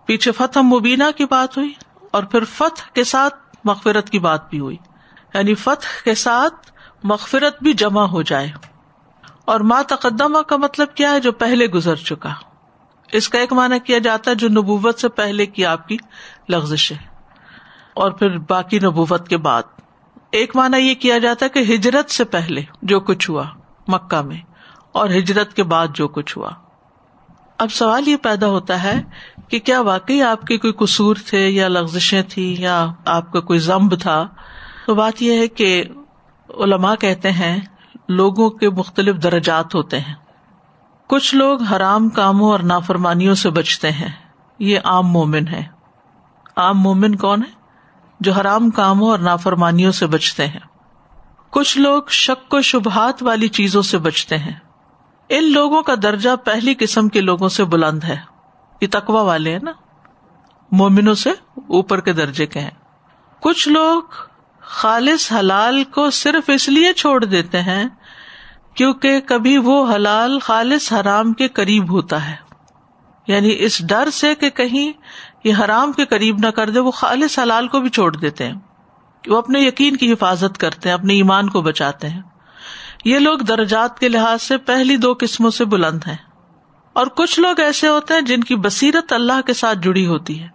[0.05, 1.73] پیچھے فتح مبینہ کی بات ہوئی
[2.11, 4.77] اور پھر فتح کے ساتھ مغفرت کی بات بھی ہوئی۔
[5.35, 6.55] یعنی فتح کے ساتھ
[7.03, 8.51] مغفرت بھی جمع ہو جائے۔
[9.45, 12.35] اور ماں تقدمہ کا مطلب کیا ہے جو پہلے گزر چکا۔
[13.13, 15.97] اس کا ایک معنی کیا جاتا ہے جو نبوت سے پہلے کی آپ کی
[16.49, 16.97] لغزش ہے
[17.95, 19.63] اور پھر باقی نبوت کے بعد۔
[20.31, 23.45] ایک مانا یہ کیا جاتا ہے کہ ہجرت سے پہلے جو کچھ ہوا
[23.89, 24.37] مکہ میں
[24.93, 26.51] اور ہجرت کے بعد جو کچھ ہوا۔
[27.59, 29.03] اب سوال یہ پیدا ہوتا ہے
[29.49, 33.59] کہ کیا واقعی آپ کے کوئی قصور تھے یا لغزشیں تھی یا آپ کا کوئی
[33.59, 34.29] ضمب تھا؟
[34.87, 35.85] تو بات یہ ہے کہ
[36.49, 37.61] علماء کہتے ہیں
[38.09, 40.15] لوگوں کے مختلف درجات ہوتے ہیں۔
[41.09, 44.09] کچھ لوگ حرام کاموں اور نافرمانیوں سے بچتے ہیں۔
[44.59, 45.67] یہ عام مومن ہے
[46.57, 47.51] عام مومن کون ہے
[48.21, 50.61] جو حرام کاموں اور نافرمانیوں سے بچتے ہیں۔
[51.51, 54.53] کچھ لوگ شک و شبہات والی چیزوں سے بچتے ہیں۔
[55.29, 58.17] ان لوگوں کا درجہ پہلی قسم کے لوگوں سے بلند ہے۔
[58.81, 59.73] یہ تقوا والے ہیں نا۔
[60.73, 62.71] مومنوں سے اوپر کے درجے کے ہیں۔
[63.41, 64.03] کچھ لوگ
[64.61, 67.85] خالص حلال کو صرف اس لیے چھوڑ دیتے ہیں
[68.77, 72.37] کیونکہ کبھی وہ حلال خالص حرام کے قریب ہوتا ہے۔
[73.27, 74.93] یعنی اس ڈر سے کہ کہیں
[75.45, 78.55] یہ حرام کے قریب نہ کر دے، وہ خالص حلال کو بھی چھوڑ دیتے ہیں۔
[79.27, 82.23] وہ اپنے یقین کی حفاظت کرتے ہیں، اپنے ایمان کو بچاتے ہیں۔
[83.05, 86.17] یہ لوگ درجات کے لحاظ سے پہلی دو قسموں سے بلند ہیں۔
[86.93, 90.49] اور کچھ لوگ ایسے ہوتے ہیں جن کی بصیرت اللہ کے ساتھ جڑی ہوتی ہے۔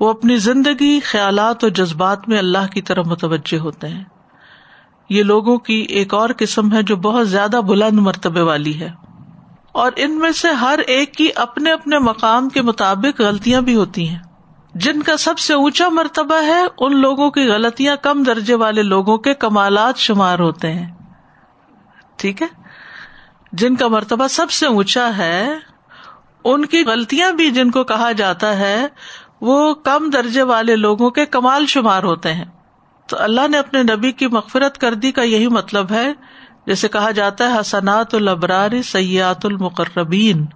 [0.00, 4.04] وہ اپنی زندگی، خیالات اور جذبات میں اللہ کی طرف متوجہ ہوتے ہیں۔
[5.08, 8.90] یہ لوگوں کی ایک اور قسم ہے جو بہت زیادہ بلند مرتبے والی ہے۔
[9.72, 14.08] اور ان میں سے ہر ایک کی اپنے اپنے مقام کے مطابق غلطیاں بھی ہوتی
[14.08, 14.18] ہیں۔
[14.74, 19.18] جن کا سب سے اونچا مرتبہ ہے، ان لوگوں کی غلطیاں کم درجے والے لوگوں
[19.18, 20.94] کے کمالات شمار ہوتے ہیں۔
[22.16, 22.46] ٹھیک ہے؟
[23.52, 25.54] جن کا مرتبہ سب سے اونچا ہے،
[26.44, 28.86] ان کی غلطیاں بھی جن کو کہا جاتا ہے،
[29.40, 32.44] وہ کم درجے والے لوگوں کے کمال شمار ہوتے ہیں۔
[33.08, 36.12] تو اللہ نے اپنے نبی کی مغفرت کر دی کا یہی مطلب ہے،
[36.66, 40.46] جیسے کہا جاتا ہے، حسنات البرار سیات المقربین۔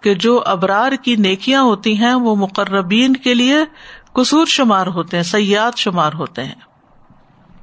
[0.00, 3.56] کہ جو ابرار کی نیکیاں ہوتی ہیں، وہ مقربین کے لیے
[4.12, 6.54] قصور شمار ہوتے ہیں سیاحت شمار ہوتے ہیں۔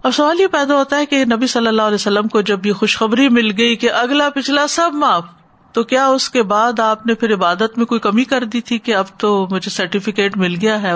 [0.04, 2.74] اب سوال یہ پیدا ہوتا ہے کہ نبی صلی اللہ علیہ وسلم کو جب یہ
[2.74, 5.24] خوشخبری مل گئی کہ اگلا پچھلا سب معاف،
[5.72, 8.78] تو کیا اس کے بعد آپ نے پھر عبادت میں کوئی کمی کر دی تھی
[8.80, 10.92] کہ اب تو مجھے سرٹیفکیٹ مل گیا ہے،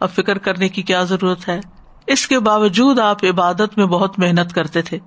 [0.00, 1.60] اب فکر کرنے کی کیا ضرورت ہے؟
[2.06, 4.98] اس کے باوجود آپ عبادت میں بہت محنت کرتے تھے۔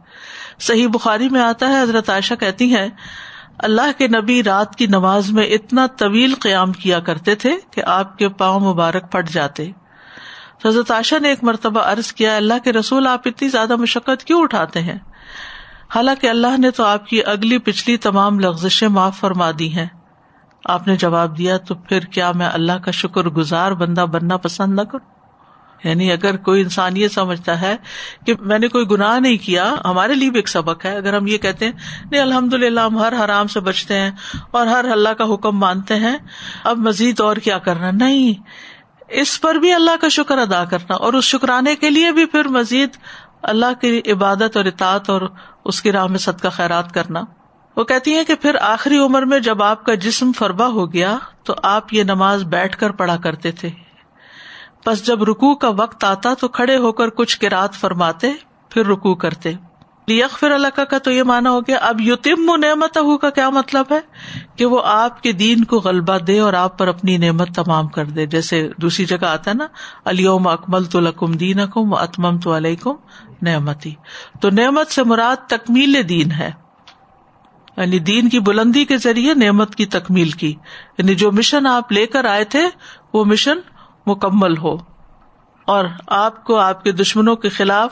[0.59, 2.88] صحیح بخاری میں آتا ہے، حضرت عائشہ کہتی ہیں،
[3.57, 8.17] اللہ کے نبی رات کی نماز میں اتنا طویل قیام کیا کرتے تھے کہ آپ
[8.17, 9.71] کے پاؤں مبارک پھٹ جاتے۔
[10.65, 14.41] حضرت عائشہ نے ایک مرتبہ عرض کیا، اللہ کے رسول آپ اتنی زیادہ مشقت کیوں
[14.41, 14.97] اٹھاتے ہیں؟
[15.95, 19.88] حالانکہ اللہ نے تو آپ کی اگلی پچھلی تمام لغزشیں معاف فرما دی ہیں۔
[20.65, 24.75] آپ نے جواب دیا، تو پھر کیا میں اللہ کا شکر گزار بندہ بننا پسند
[24.75, 25.18] نہ کروں؟
[25.83, 27.75] یعنی اگر کوئی انسان یہ سمجھتا ہے
[28.25, 31.27] کہ میں نے کوئی گناہ نہیں کیا، ہمارے لیے بھی ایک سبق ہے۔ اگر ہم
[31.27, 31.71] یہ کہتے ہیں،
[32.11, 34.11] نہیں الحمد للہ ہم ہر حرام سے بچتے ہیں
[34.51, 36.17] اور ہر اللہ کا حکم مانتے ہیں،
[36.63, 38.33] اب مزید اور کیا کرنا؟ نہیں۔
[39.07, 42.47] اس پر بھی اللہ کا شکر ادا کرنا اور اس شکرانے کے لیے بھی پھر
[42.47, 42.89] مزید
[43.43, 45.21] اللہ کی عبادت اور اطاعت اور
[45.65, 47.21] اس کی راہ میں صدقہ خیرات کرنا۔
[47.75, 51.17] وہ کہتی ہیں کہ پھر آخری عمر میں جب آپ کا جسم فربا ہو گیا
[51.43, 53.69] تو آپ یہ نماز بیٹھ کر پڑھا کرتے تھے۔
[54.85, 58.31] بس جب رکو کا وقت آتا تو کھڑے ہو کر کچھ کراط فرماتے،
[58.69, 59.51] پھر رکو کرتے۔
[60.07, 63.99] یکفر اللہ کا تو یہ مانا ہو گیا، اب یوتم نعمت کا کیا مطلب ہے؟
[64.55, 68.05] کہ وہ آپ کے دین کو غلبہ دے اور آپ پر اپنی نعمت تمام کر
[68.05, 69.67] دے۔ جیسے دوسری جگہ آتا ہے نا
[70.05, 72.93] علیوم اکمل تو لکم دین اکم و اتمم تو علیکم
[73.41, 73.93] نعمتی۔
[74.41, 76.51] تو نعمت سے مراد تکمیل دین ہے۔
[77.77, 80.55] یعنی دین کی بلندی کے ذریعے نعمت کی تکمیل کی۔
[80.97, 82.67] یعنی جو مشن آپ لے کر آئے تھے،
[83.13, 83.57] وہ مشن
[84.05, 84.77] مکمل ہو۔
[85.65, 87.89] اور آپ کو آپ کے دشمنوں کے خلاف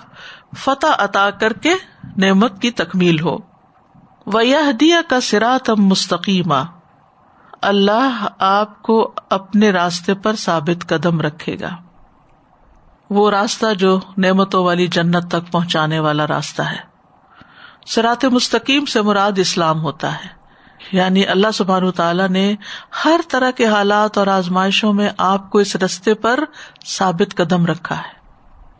[0.57, 1.73] فتح عطا کر کے
[2.17, 3.37] نعمت کی تکمیل ہو۔
[4.79, 6.63] دیا کا سرا تم مستقیمہ
[7.61, 11.69] اللہ آپ کو اپنے راستے پر ثابت قدم رکھے گا۔
[13.09, 16.77] وہ راستہ جو نعمتوں والی جنت تک پہنچانے والا راستہ ہے۔
[17.85, 20.36] سرات مستقیم سے مراد اسلام ہوتا ہے۔
[20.91, 22.55] یعنی اللہ سبحان تعالیٰ نے
[23.05, 26.39] ہر طرح کے حالات اور آزمائشوں میں آپ کو اس رستے پر
[26.85, 28.17] ثابت قدم رکھا ہے۔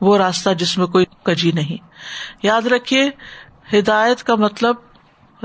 [0.02, 1.88] وہ راستہ جس میں کوئی کجی نہیں۔
[2.43, 3.10] یاد رکھیے،
[3.80, 4.76] ہدایت کا مطلب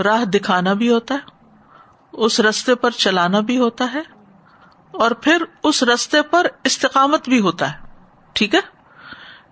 [0.00, 1.18] راہ دکھانا بھی ہوتا ہے،
[2.12, 4.02] اس رستے پر چلانا بھی ہوتا ہے،
[4.92, 7.78] اور پھر اس رستے پر استقامت بھی ہوتا ہے۔
[8.32, 8.60] ٹھیک ہے؟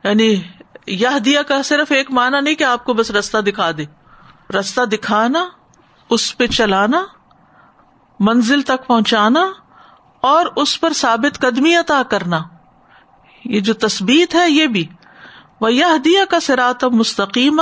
[0.05, 0.43] یعنی
[0.87, 3.85] یہ دیا کا صرف ایک مانا نہیں کہ آپ کو بس رستہ دکھا دے۔
[4.59, 5.49] رستہ دکھانا
[6.11, 7.05] اس پہ چلانا،
[8.21, 9.53] منزل تک پہنچانا
[10.21, 12.41] اور اس پر ثابت قدمی عطا کرنا۔
[13.45, 14.87] یہ جو تصبیت ہے، یہ بھی۔
[15.61, 17.61] وہ یہ دیا کا سرات مستقیم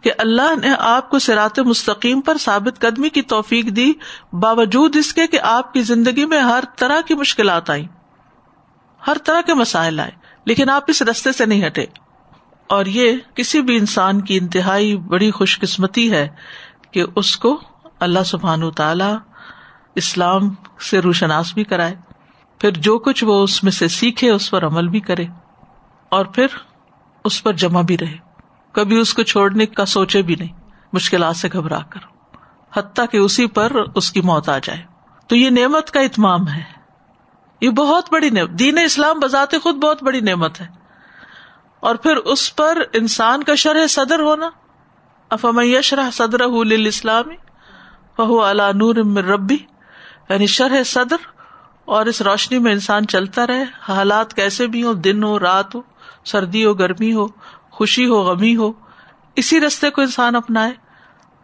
[0.00, 3.92] کہ اللہ نے آپ کو سرات مستقیم پر ثابت قدمی کی توفیق دی،
[4.32, 7.86] باوجود اس کے کہ آپ کی زندگی میں ہر طرح کی مشکلات آئی
[9.06, 10.10] ہر طرح کے مسائل آئے
[10.44, 11.84] لیکن آپ اس رستے سے نہیں ہٹے۔
[12.66, 16.28] اور یہ کسی بھی انسان کی انتہائی بڑی خوش قسمتی ہے
[16.90, 17.60] کہ اس کو
[18.00, 19.14] اللہ سبحان تعالی
[19.94, 20.54] اسلام
[20.90, 21.94] سے روشناس بھی کرائے۔
[22.58, 25.24] پھر جو کچھ وہ اس میں سے سیکھے، اس پر عمل بھی کرے۔
[26.08, 26.46] اور پھر
[27.24, 28.16] اس پر جمع بھی رہے۔
[28.72, 30.60] کبھی اس کو چھوڑنے کا سوچے بھی نہیں۔
[30.92, 32.00] مشکلات سے گھبرا کر۔
[32.76, 34.82] حتیٰ کہ اسی پر اس کی موت آ جائے۔
[35.28, 36.62] تو یہ نعمت کا اتمام ہے۔
[37.60, 40.66] یہ بہت بڑی نعمت دین اسلام بذات خود بہت بڑی نعمت ہے۔
[41.80, 44.50] اور پھر اس پر انسان کا شرح صدر ہونا۔
[45.30, 47.49] افام یشرح صدر اسلامی
[48.20, 49.56] فہو اللہ نور ربی
[50.28, 51.20] یعنی شرح صدر،
[51.84, 55.80] اور اس روشنی میں انسان چلتا رہے۔ حالات کیسے بھی ہو دن ہو، رات ہو،
[56.24, 57.26] سردی ہو، گرمی ہو،
[57.70, 58.70] خوشی ہو، غمی ہو،
[59.36, 60.72] اسی رستے کو انسان اپنائے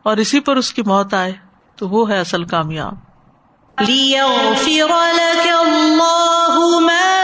[0.03, 1.33] اور اسی پر اس کی موت آئے،
[1.77, 2.95] تو وہ ہے اصل کامیاب۔
[3.79, 7.16] ليغفر لك الله ما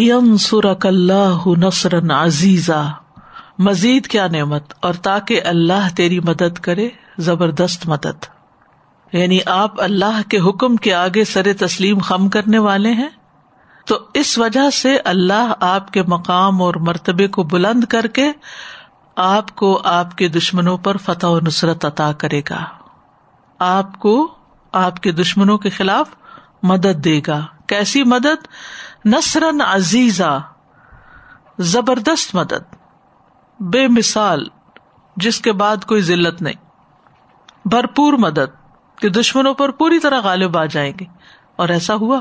[0.00, 2.92] وَيَنصُرَكَ اللَّهُ نَصْرًا عَزِيزًا۔
[3.58, 8.24] مزید کیا نعمت؟ اور تاکہ اللہ تیری مدد کرے، زبردست مدد۔
[9.12, 13.08] یعنی آپ اللہ کے حکم کے آگے سر تسلیم خم کرنے والے ہیں؟
[13.86, 18.32] تو اس وجہ سے اللہ آپ کے مقام اور مرتبے کو بلند کر کے
[19.16, 22.64] آپ کو آپ کے دشمنوں پر فتح و نصرت عطا کرے گا۔
[23.58, 24.34] آپ کو
[24.72, 26.08] آپ کے دشمنوں کے خلاف
[26.62, 28.48] مدد دے گا۔ کیسی مدد؟
[29.04, 30.38] نسرن عزیزا
[31.58, 32.74] زبردست مدد،
[33.60, 34.44] بے مثال،
[35.16, 36.70] جس کے بعد کوئی ذلت نہیں۔
[37.64, 41.04] بھرپور مدد، کہ دشمنوں پر پوری طرح غالب آ جائیں گے۔
[41.56, 42.20] اور ایسا ہوا،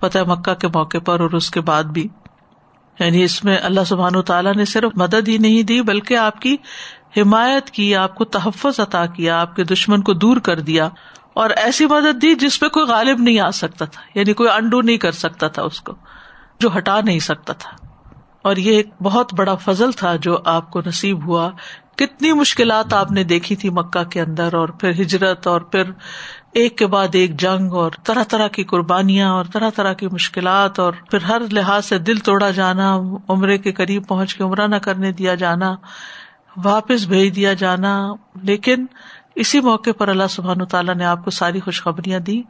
[0.00, 2.08] فتح مکہ کے موقع پر اور اس کے بعد بھی۔
[2.98, 6.56] یعنی اس میں اللہ سبحان تعالیٰ نے صرف مدد ہی نہیں دی، بلکہ آپ کی
[7.16, 10.88] حمایت کی، آپ کو تحفظ عطا کیا، آپ کے دشمن کو دور کر دیا۔
[11.34, 14.80] اور ایسی مدد دی جس پہ کوئی غالب نہیں آ سکتا تھا یعنی کوئی انڈو
[14.80, 15.94] نہیں کر سکتا تھا اس کو،
[16.60, 17.70] جو ہٹا نہیں سکتا تھا۔
[18.42, 21.50] اور یہ ایک بہت بڑا فضل تھا جو آپ کو نصیب ہوا۔
[21.96, 25.82] کتنی مشکلات آپ نے دیکھی تھی مکہ کے اندر، اور پھر ہجرت، اور پھر
[26.52, 30.78] ایک کے بعد ایک جنگ، اور طرح طرح کی قربانیاں، اور طرح طرح کی مشکلات،
[30.78, 34.76] اور پھر ہر لحاظ سے دل توڑا جانا، عمرے کے قریب پہنچ کے عمرہ نہ
[34.76, 35.74] کرنے دیا جانا،
[36.64, 38.12] واپس بھیج دیا جانا۔
[38.42, 38.86] لیکن
[39.34, 42.42] اسی موقع پر اللہ سبحان تعالیٰ نے آپ کو ساری خوشخبریاں دی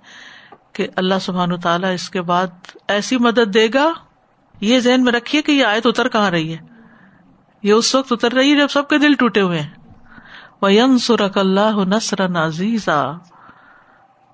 [0.72, 2.46] کہ اللہ سبحان تعالیٰ اس کے بعد
[2.88, 3.92] ایسی مدد دے گا۔
[4.60, 6.58] یہ ذہن میں رکھیے کہ یہ آیت اتر کہاں رہی ہے۔
[7.62, 9.68] یہ اس وقت اتر رہی ہے جب سب کے دل ٹوٹے ہوئے ہیں۔
[10.62, 12.20] وہ سرک اللہ نسر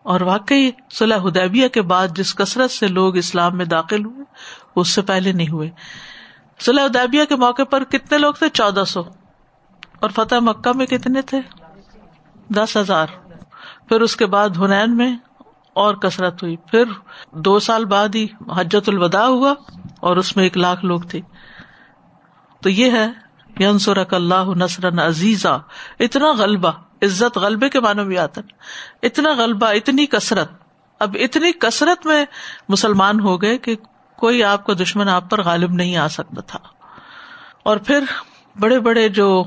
[0.03, 4.25] اور واقعی صلاح حدیبیہ کے بعد جس کثرت سے لوگ اسلام میں داخل ہوئے
[4.77, 5.71] اس سے پہلے نہیں ہوئے۔
[6.61, 9.03] صلاح ادیبیہ کے موقع پر کتنے لوگ تھے؟ چودہ سو۔
[10.01, 11.41] اور فتح مکہ میں کتنے تھے؟
[12.49, 13.07] دس ہزار۔
[13.89, 15.17] پھر اس کے بعد ہنین میں
[15.73, 16.85] اور کثرت ہوئی۔ پھر
[17.33, 19.55] دو سال بعد ہی حجت الوداع ہوا
[20.01, 21.21] اور اس میں ایک لاکھ لوگ تھے۔
[22.63, 23.07] تو یہ ہے
[23.61, 25.57] ینسرک اللہ نسر عزیزا۔
[26.01, 26.71] اتنا غلبہ،
[27.03, 28.41] عزت غلبے کے معنی بھی آتا
[29.03, 30.51] اتنا غلبہ، اتنی کثرت۔
[31.01, 32.25] اب اتنی کثرت میں
[32.69, 33.77] مسلمان ہو گئے کہ
[34.17, 36.59] کوئی آپ کا دشمن آپ پر غالب نہیں آ سکتا تھا۔
[37.63, 38.05] اور پھر
[38.61, 39.45] بڑے بڑے جو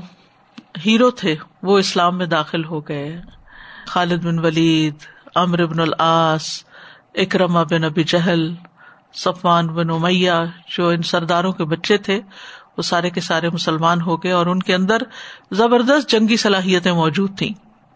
[0.86, 3.20] ہیرو تھے وہ اسلام میں داخل ہو گئے۔
[3.86, 4.94] خالد بن ولید
[5.34, 6.64] امر بن العاص
[7.14, 8.54] اکرما بن ابی جہل
[9.14, 10.32] صفان بن امیہ
[10.76, 12.20] جو ان سرداروں کے بچے تھے
[12.76, 14.98] وہ سارے کے سارے مسلمان ہو گئے اور ان کے اندر
[15.50, 17.50] زبردست جنگی صلاحیتیں موجود تھیں۔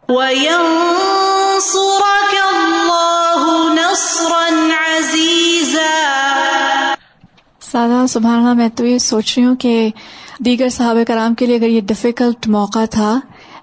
[0.08, 6.94] وَيَنصُرَكَ اللَّهُ نَصْرًا عَزِيزًا۔
[7.60, 9.90] سادہ سبحان اللہ میں تو یہ سوچ رہی ہوں کہ
[10.40, 13.18] دیگر صحابہ کرام کے لیے اگر یہ ڈفیکلٹ موقع تھا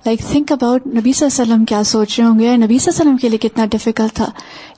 [0.06, 2.92] لائک تھنک اباؤٹ نبی صلی اللہ علیہ وسلم کیا سوچ رہے ہوں گے، نبی صلی
[2.92, 4.30] اللہ علیہ وسلم کے لیے کتنا ڈیفیکلٹ تھا.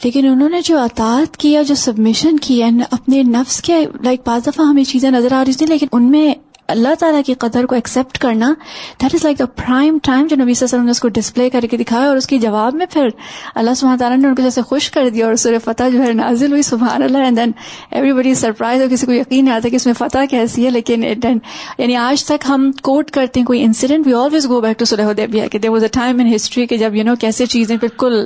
[0.03, 4.65] لیکن انہوں نے جو اطاعت کیا، جو سبمیشن کی اپنے نفس کے لائک بعض دفعہ
[4.65, 6.33] ہمیں چیزیں نظر آ رہی تھیں، لیکن ان میں
[6.69, 8.53] اللہ تعالیٰ کی قدر کو ایکسپٹ کرنا
[9.01, 11.07] that is like the prime time جو نبی صلی اللہ علیہ وسلم نے اس کو
[11.15, 13.07] ڈسپلے کر کے دکھایا اور اس کے جواب میں پھر
[13.55, 16.11] اللہ سبحانہ تعالیٰ نے ان کو جیسے خوش کر دیا اور سورہ فتح جو ہے
[16.13, 17.51] نازل ہوئی، سبحان اللہ and then
[17.91, 20.69] everybody surprise اور کسی کو یقین نہیں آتا کہ اس میں فتح کیسی ہے،
[20.71, 24.85] لیکن یعنی آج تک ہم کوٹ کرتے ہیں، کوئی incident we always go back to
[24.85, 27.75] سلح دیبیا کہ there was a time in history کہ جب یو نو کیسے چیزیں
[27.77, 28.25] بالکل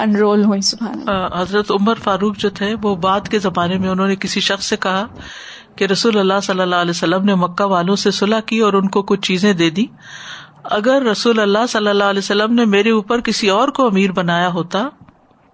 [0.00, 4.16] انرول ہوئی سبحان حضرت عمر فاروق جو تھے، وہ بعد کے زمانے میں انہوں نے
[4.20, 5.06] کسی شخص سے کہا
[5.76, 8.88] کہ رسول اللہ صلی اللہ علیہ وسلم نے مکہ والوں سے صلاح کی اور ان
[8.88, 9.86] کو کچھ چیزیں دے دی۔
[10.64, 14.48] اگر رسول اللہ صلی اللہ علیہ وسلم نے میرے اوپر کسی اور کو امیر بنایا
[14.48, 14.88] ہوتا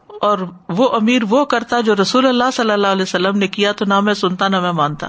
[0.07, 3.85] اور وہ امیر وہ کرتا جو رسول اللہ صلی اللہ علیہ وسلم نے کیا تو
[3.85, 5.09] نہ میں سنتا نہ میں مانتا۔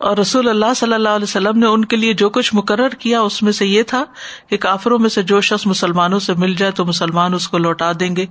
[0.00, 3.20] اور رسول اللہ صلی اللہ علیہ وسلم نے ان کے لیے جو کچھ مقرر کیا
[3.20, 4.04] اس میں سے یہ تھا
[4.50, 7.92] کہ کافروں میں سے جو شخص مسلمانوں سے مل جائے تو مسلمان اس کو لوٹا
[8.00, 8.26] دیں گے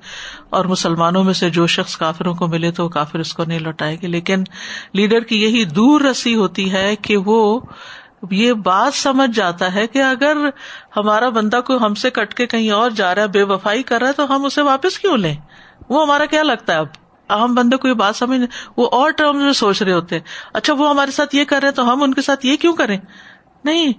[0.49, 3.97] اور مسلمانوں میں سے جو شخص کافروں کو ملے تو کافر اس کو نہیں لوٹائے
[4.01, 4.43] گے۔ لیکن
[4.93, 7.59] لیڈر کی یہی دور رسی ہوتی ہے کہ وہ
[8.31, 10.37] یہ بات سمجھ جاتا ہے کہ اگر
[10.97, 13.99] ہمارا بندہ کوئی ہم سے کٹ کے کہیں اور جا رہا ہے، بے وفائی کر
[13.99, 15.35] رہا ہے، تو ہم اسے واپس کیوں لیں؟
[15.89, 18.39] وہ ہمارا کیا لگتا ہے اب؟ عام بندے کو یہ بات سمجھ
[18.77, 20.19] وہ اور ٹرم میں سوچ رہے ہوتے
[20.53, 22.73] اچھا وہ ہمارے ساتھ یہ کر رہے ہیں تو ہم ان کے ساتھ یہ کیوں
[22.73, 22.97] کریں؟
[23.63, 23.93] نہیں،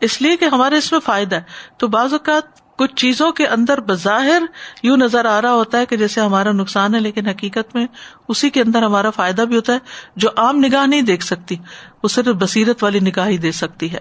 [0.00, 1.42] اس لیے کہ ہمارے اس میں فائدہ ہے۔
[1.76, 4.42] تو بعض اوقات کچھ چیزوں کے اندر بظاہر
[4.82, 7.86] یوں نظر آ رہا ہوتا ہے کہ جیسے ہمارا نقصان ہے، لیکن حقیقت میں
[8.28, 9.78] اسی کے اندر ہمارا فائدہ بھی ہوتا ہے،
[10.16, 11.56] جو عام نگاہ نہیں دیکھ سکتی،
[12.02, 13.98] وہ صرف بصیرت والی نگاہ ہی دے سکتی ہے۔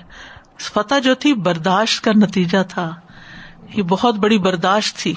[0.60, 2.96] فتح جو تھی، برداشت کا نتیجہ تھا۔
[3.74, 5.14] یہ بہت بڑی برداشت تھی۔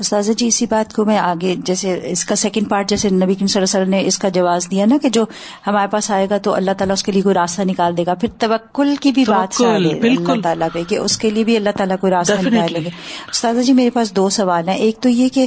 [0.00, 3.46] استاذہ جی اسی بات کو میں آگے جیسے اس کا سیکنڈ پارٹ جیسے نبی کریم
[3.46, 5.24] صلی اللہ علیہ وسلم نے اس کا جواز دیا نا کہ جو
[5.66, 8.14] ہمارے پاس آئے گا تو اللہ تعالیٰ اس کے لیے کوئی راستہ نکال دے گا۔
[8.14, 11.96] پھر توکل کی بھی بات۔ اللہ تعالیٰ پہ کہ اس کے لیے بھی اللہ تعالیٰ
[12.00, 12.90] کوئی راستہ۔ نکال لیں گے
[13.30, 15.46] استاذہ جی میرے پاس دو سوال ہیں۔ ایک تو یہ کہ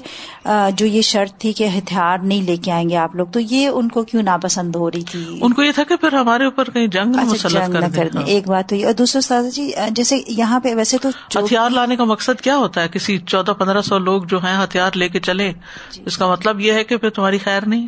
[0.75, 3.67] جو یہ شرط تھی کہ ہتھیار نہیں لے کے آئیں گے آپ لوگ تو یہ
[3.67, 6.69] ان کو کیوں ناپسند ہو رہی تھی؟ ان کو یہ تھا کہ پھر ہمارے اوپر
[6.69, 9.71] کہیں جنگ اچھا جنگ نہ کر دیں۔ ہاں۔ ایک بات ہوئی اور دوسرا استاذہ جی
[9.89, 13.81] جیسے یہاں پہ ویسے تو ہتھیار لانے کا مقصد کیا ہوتا ہے؟ کسی چودہ پندرہ
[13.81, 15.51] سو لوگ جو ہیں ہتھیار لے کے چلے۔
[16.05, 17.87] اس کا مطلب یہ ہے کہ پھر تمہاری خیر نہیں۔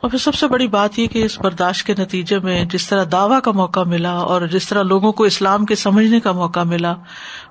[0.00, 3.04] اور پھر سب سے بڑی بات یہ کہ اس برداشت کے نتیجے میں جس طرح
[3.12, 6.94] دعوی کا موقع ملا اور جس طرح لوگوں کو اسلام کے سمجھنے کا موقع ملا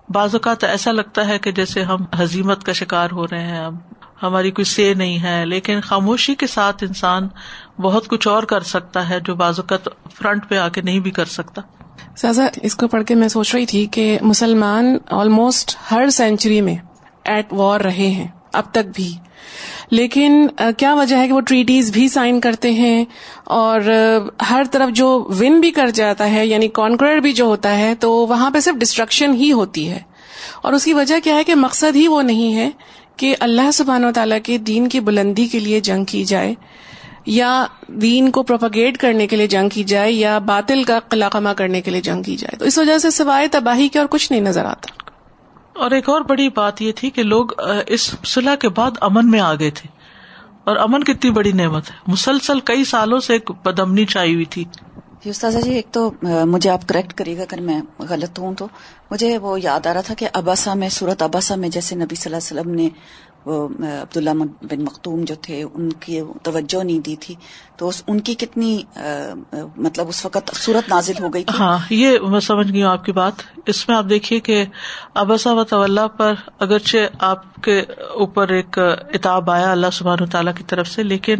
[0.10, 3.75] بعض اوقات ایسا لگتا ہے کہ جیسے ہم حزیمت کا شکار ہو رہے ہیں اب
[4.23, 7.27] ہماری کوئی سے نہیں ہے لیکن خاموشی کے ساتھ انسان
[7.82, 11.12] بہت کچھ اور کر سکتا ہے جو بعض اوقات فرنٹ پہ آ کے نہیں بھی
[11.12, 11.62] کر سکتا۔
[12.17, 16.75] سازا اس کو پڑھ کے میں سوچ رہی تھی کہ مسلمان آلموسٹ ہر سینچری میں
[17.23, 19.12] ایٹ وار رہے ہیں۔ اب تک بھی۔
[19.91, 23.05] لیکن کیا وجہ ہے کہ وہ ٹریٹیز بھی سائن کرتے ہیں؟
[23.43, 23.82] اور
[24.49, 28.12] ہر طرف جو ون بھی کر جاتا ہے یعنی کانکرر بھی جو ہوتا ہے، تو
[28.12, 29.99] وہاں پہ صرف ڈسٹرکشن ہی ہوتی ہے۔
[30.62, 32.69] اور اس کی وجہ کیا ہے کہ مقصد ہی وہ نہیں ہے
[33.17, 36.53] کہ اللہ سبحانہ و تعالیٰ کے دین کی بلندی کے لیے جنگ کی جائے،
[37.25, 41.82] یا دین کو پروپگیٹ کرنے کے لیے جنگ کی جائے، یا باطل کا قلقمہ کرنے
[41.82, 44.41] کے لیے جنگ کی جائے۔ تو اس وجہ سے سوائے تباہی کے اور کچھ نہیں
[44.41, 45.09] نظر آتا۔
[45.79, 47.45] اور ایک اور بڑی بات یہ تھی کہ لوگ
[47.87, 49.89] اس صلاح کے بعد امن میں آ گئے تھے۔
[50.63, 54.63] اور امن کتنی بڑی نعمت ہے۔ مسلسل کئی سالوں سے ایک بدمنی چھائی ہوئی تھی۔
[55.23, 58.67] جی استاذہ جی ایک تو مجھے آپ کریکٹ کریے گا اگر میں غلط ہوں تو۔
[59.11, 62.33] مجھے وہ یاد آ رہا تھا کہ اباسا میں صورت اباسا میں جیسے نبی صلی
[62.33, 62.89] اللہ علیہ وسلم نے
[63.49, 63.67] وہ
[64.01, 64.29] عبداللہ
[64.62, 67.35] بن مختوم جو تھے، ان کی توجہ نہیں دی تھی۔
[67.77, 68.81] تو ان کی کتنی
[69.77, 73.05] مطلب اس وقت صورت نازل ہو گئی تھی۔ ہاں یہ میں سمجھ گئی ہوں آپ
[73.05, 73.33] کی بات۔
[73.65, 74.65] اس میں آپ دیکھیے کہ
[75.13, 77.79] ابسا و طلّہ پر اگرچہ آپ کے
[78.19, 78.79] اوپر ایک
[79.13, 81.35] اتاب آیا اللہ سبحانہ تعالیٰ کی طرف سے، لیکن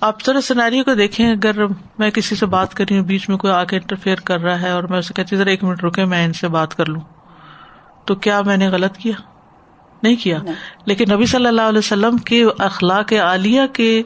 [0.00, 1.66] آپ ذرا سیناریو کو دیکھیں۔ اگر
[1.98, 4.60] میں کسی سے بات کر رہی ہوں، بیچ میں کوئی آ کے انٹرفیئر کر رہا
[4.62, 7.00] ہے اور میں اسے کہتی ذرا ایک منٹ رکے، میں ان سے بات کر لوں۔
[8.04, 9.29] تو کیا میں نے غلط کیا؟
[10.02, 10.38] نہیں کیا۔
[10.84, 14.02] لیکن نبی صلی اللہ علیہ وسلم کے اخلاق عالیہ کے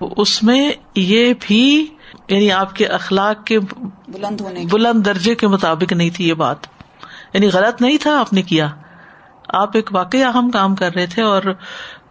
[0.00, 1.86] اس میں یہ بھی
[2.28, 6.56] یعنی آپ کے اخلاق کے بلند ہونے بلند درجے کے مطابق نہیں تھی یہ بات۔
[7.34, 8.68] یعنی غلط نہیں تھا آپ نے کیا۔
[9.48, 11.42] آپ ایک واقعی اہم کام کر رہے تھے اور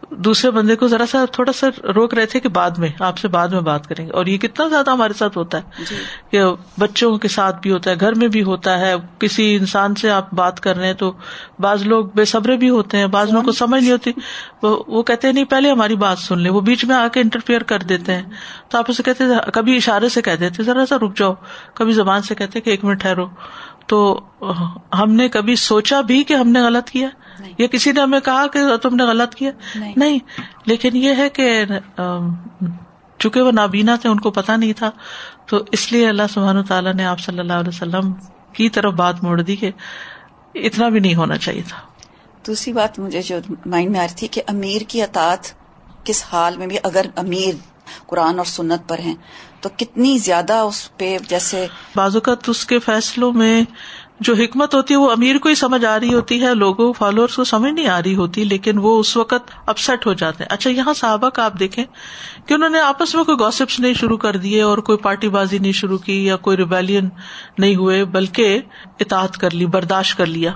[0.10, 3.28] دوسرے بندے کو ذرا سا تھوڑا سا روک رہے تھے کہ بعد میں آپ سے
[3.28, 5.84] بعد میں بات کریں گے۔ اور یہ کتنا زیادہ ہمارے ساتھ ہوتا ہے
[6.32, 6.42] کہ
[6.80, 10.34] بچوں کے ساتھ بھی ہوتا ہے گھر میں بھی ہوتا ہے۔ کسی انسان سے آپ
[10.34, 11.14] بات کر رہے ہیں تو
[11.60, 14.12] بعض لوگ بے صبرے بھی ہوتے ہیں بعض لوگوں کو سمجھ نہیں ہوتی۔
[14.64, 17.20] وہ وہ کہتے ہیں نہیں پہلے ہماری بات سن لیں۔ وہ بیچ میں آ کے
[17.20, 18.24] انٹرفیئر کر دیتے ہیں۔
[18.70, 21.34] تو آپ اسے کہتے کبھی اشارے سے کہہ دیتے ذرا سا رک جاؤ۔
[21.74, 23.26] کبھی زبان سے کہتے کہ ایک منٹ ٹھہرو۔
[23.86, 24.20] تو
[24.94, 27.10] ہم نے کبھی سوچا بھی کہ ہم نے غلط کیا؟
[27.58, 29.52] یا کسی نے ہمیں کہا کہ تم نے غلط کیا؟
[29.96, 30.20] نہیں۔
[30.66, 31.66] لیکن یہ ہے کہ
[33.20, 34.92] چونکہ وہ نابینا تھے ان کو پتا نہیں تھا۔
[35.46, 38.14] تو اس لیے اللہ سبحانہ تعالیٰ نے آپ صلی اللہ علیہ وسلم
[38.54, 39.72] کی طرف بات موڑ دی کہ
[40.56, 41.78] اتنا بھی نہیں ہونا چاہیے تھا۔
[42.48, 45.40] دوسری بات مجھے جو مائنڈ میں آ رہی تھی کہ امیر کی اطاعت
[46.04, 47.54] کس حال میں بھی اگر امیر
[48.06, 49.16] قرآن اور سنت پر ہیں
[49.66, 53.64] تو کتنی زیادہ اس پہ جیسے بعض اوقات اس کے فیصلوں میں
[54.20, 57.36] جو حکمت ہوتی ہے وہ امیر کو ہی سمجھ آ رہی ہوتی ہے، لوگوں فالوورس
[57.36, 60.70] کو سمجھ نہیں آ رہی ہوتی، لیکن وہ اس وقت اپسٹ ہو جاتے ہیں۔ اچھا
[60.70, 61.84] یہاں صحابہ کا آپ دیکھیں
[62.46, 65.58] کہ انہوں نے آپس میں کوئی گوسپس نہیں شروع کر دیے اور کوئی پارٹی بازی
[65.58, 67.10] نہیں شروع کی یا کوئی ریبیلین
[67.58, 68.60] نہیں ہوئے، بلکہ
[69.00, 70.52] اطاعت کر لی، برداشت کر لیا۔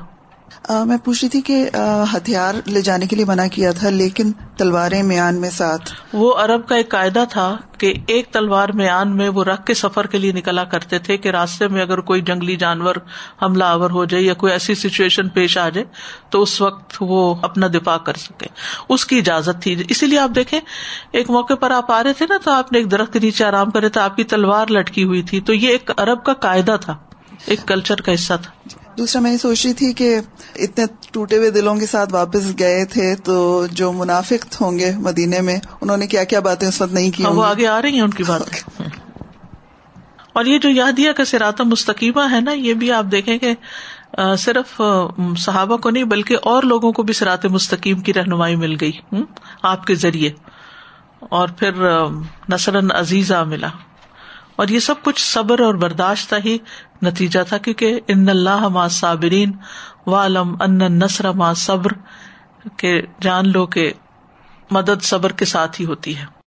[0.86, 1.70] میں پوچھ رہی تھی کہ
[2.14, 6.68] ہتھیار لے جانے کے لیے منع کیا تھا، لیکن تلواریں میان میں ساتھ۔ وہ عرب
[6.68, 10.32] کا ایک قاعدہ تھا کہ ایک تلوار میان میں وہ رکھ کے سفر کے لیے
[10.32, 12.96] نکلا کرتے تھے کہ راستے میں اگر کوئی جنگلی جانور
[13.42, 15.86] حملہ آور ہو جائے یا کوئی ایسی سچویشن پیش آ جائے،
[16.30, 18.48] تو اس وقت وہ اپنا دفاع کر سکے۔
[18.90, 20.60] اس کی اجازت تھی۔ اسی لیے آپ دیکھیں،
[21.12, 23.46] ایک موقع پر آپ آ رہے تھے نا، تو آپ نے ایک درخت کے نیچے
[23.46, 26.78] آرام کرے تھے آپ کی تلوار لٹکی ہوئی تھی۔ تو یہ ایک عرب کا قاعدہ
[26.82, 26.98] تھا۔
[27.46, 30.20] ایک کلچر کا حصہ تھا۔ دوسرا میں یہ سوچ رہی تھی کہ
[30.56, 35.42] اتنے ٹوٹے ہوئے دلوں کے ساتھ واپس گئے تھے تو جو منافق ہوں گے مدینے
[35.42, 38.02] میں انہوں نے کیا کیا باتیں اس وقت نہیں کی وہ آگے آ رہی ہیں
[38.02, 38.42] ان کی بات
[40.34, 43.54] اور یہ جو یادیا کا سراتا مستقیمہ ہے نا یہ بھی آپ دیکھیں کہ
[44.38, 44.82] صرف
[45.38, 48.92] صحابہ کو نہیں بلکہ اور لوگوں کو بھی سرات مستقیم کی رہنمائی مل گئی
[49.62, 50.32] آپ کے ذریعے۔
[51.20, 51.72] اور پھر
[52.50, 53.68] نسل عزیزہ ملا۔
[54.60, 56.58] اور یہ سب کچھ صبر اور برداشت ہی
[57.02, 59.52] نتیجہ تھا، کیونکہ ان اللہ ما صابرین
[60.08, 61.92] والم ان نسر ما صبر
[62.78, 63.92] کے جان لو کہ
[64.72, 66.26] مدد صبر کے ساتھ ہی ہوتی ہے۔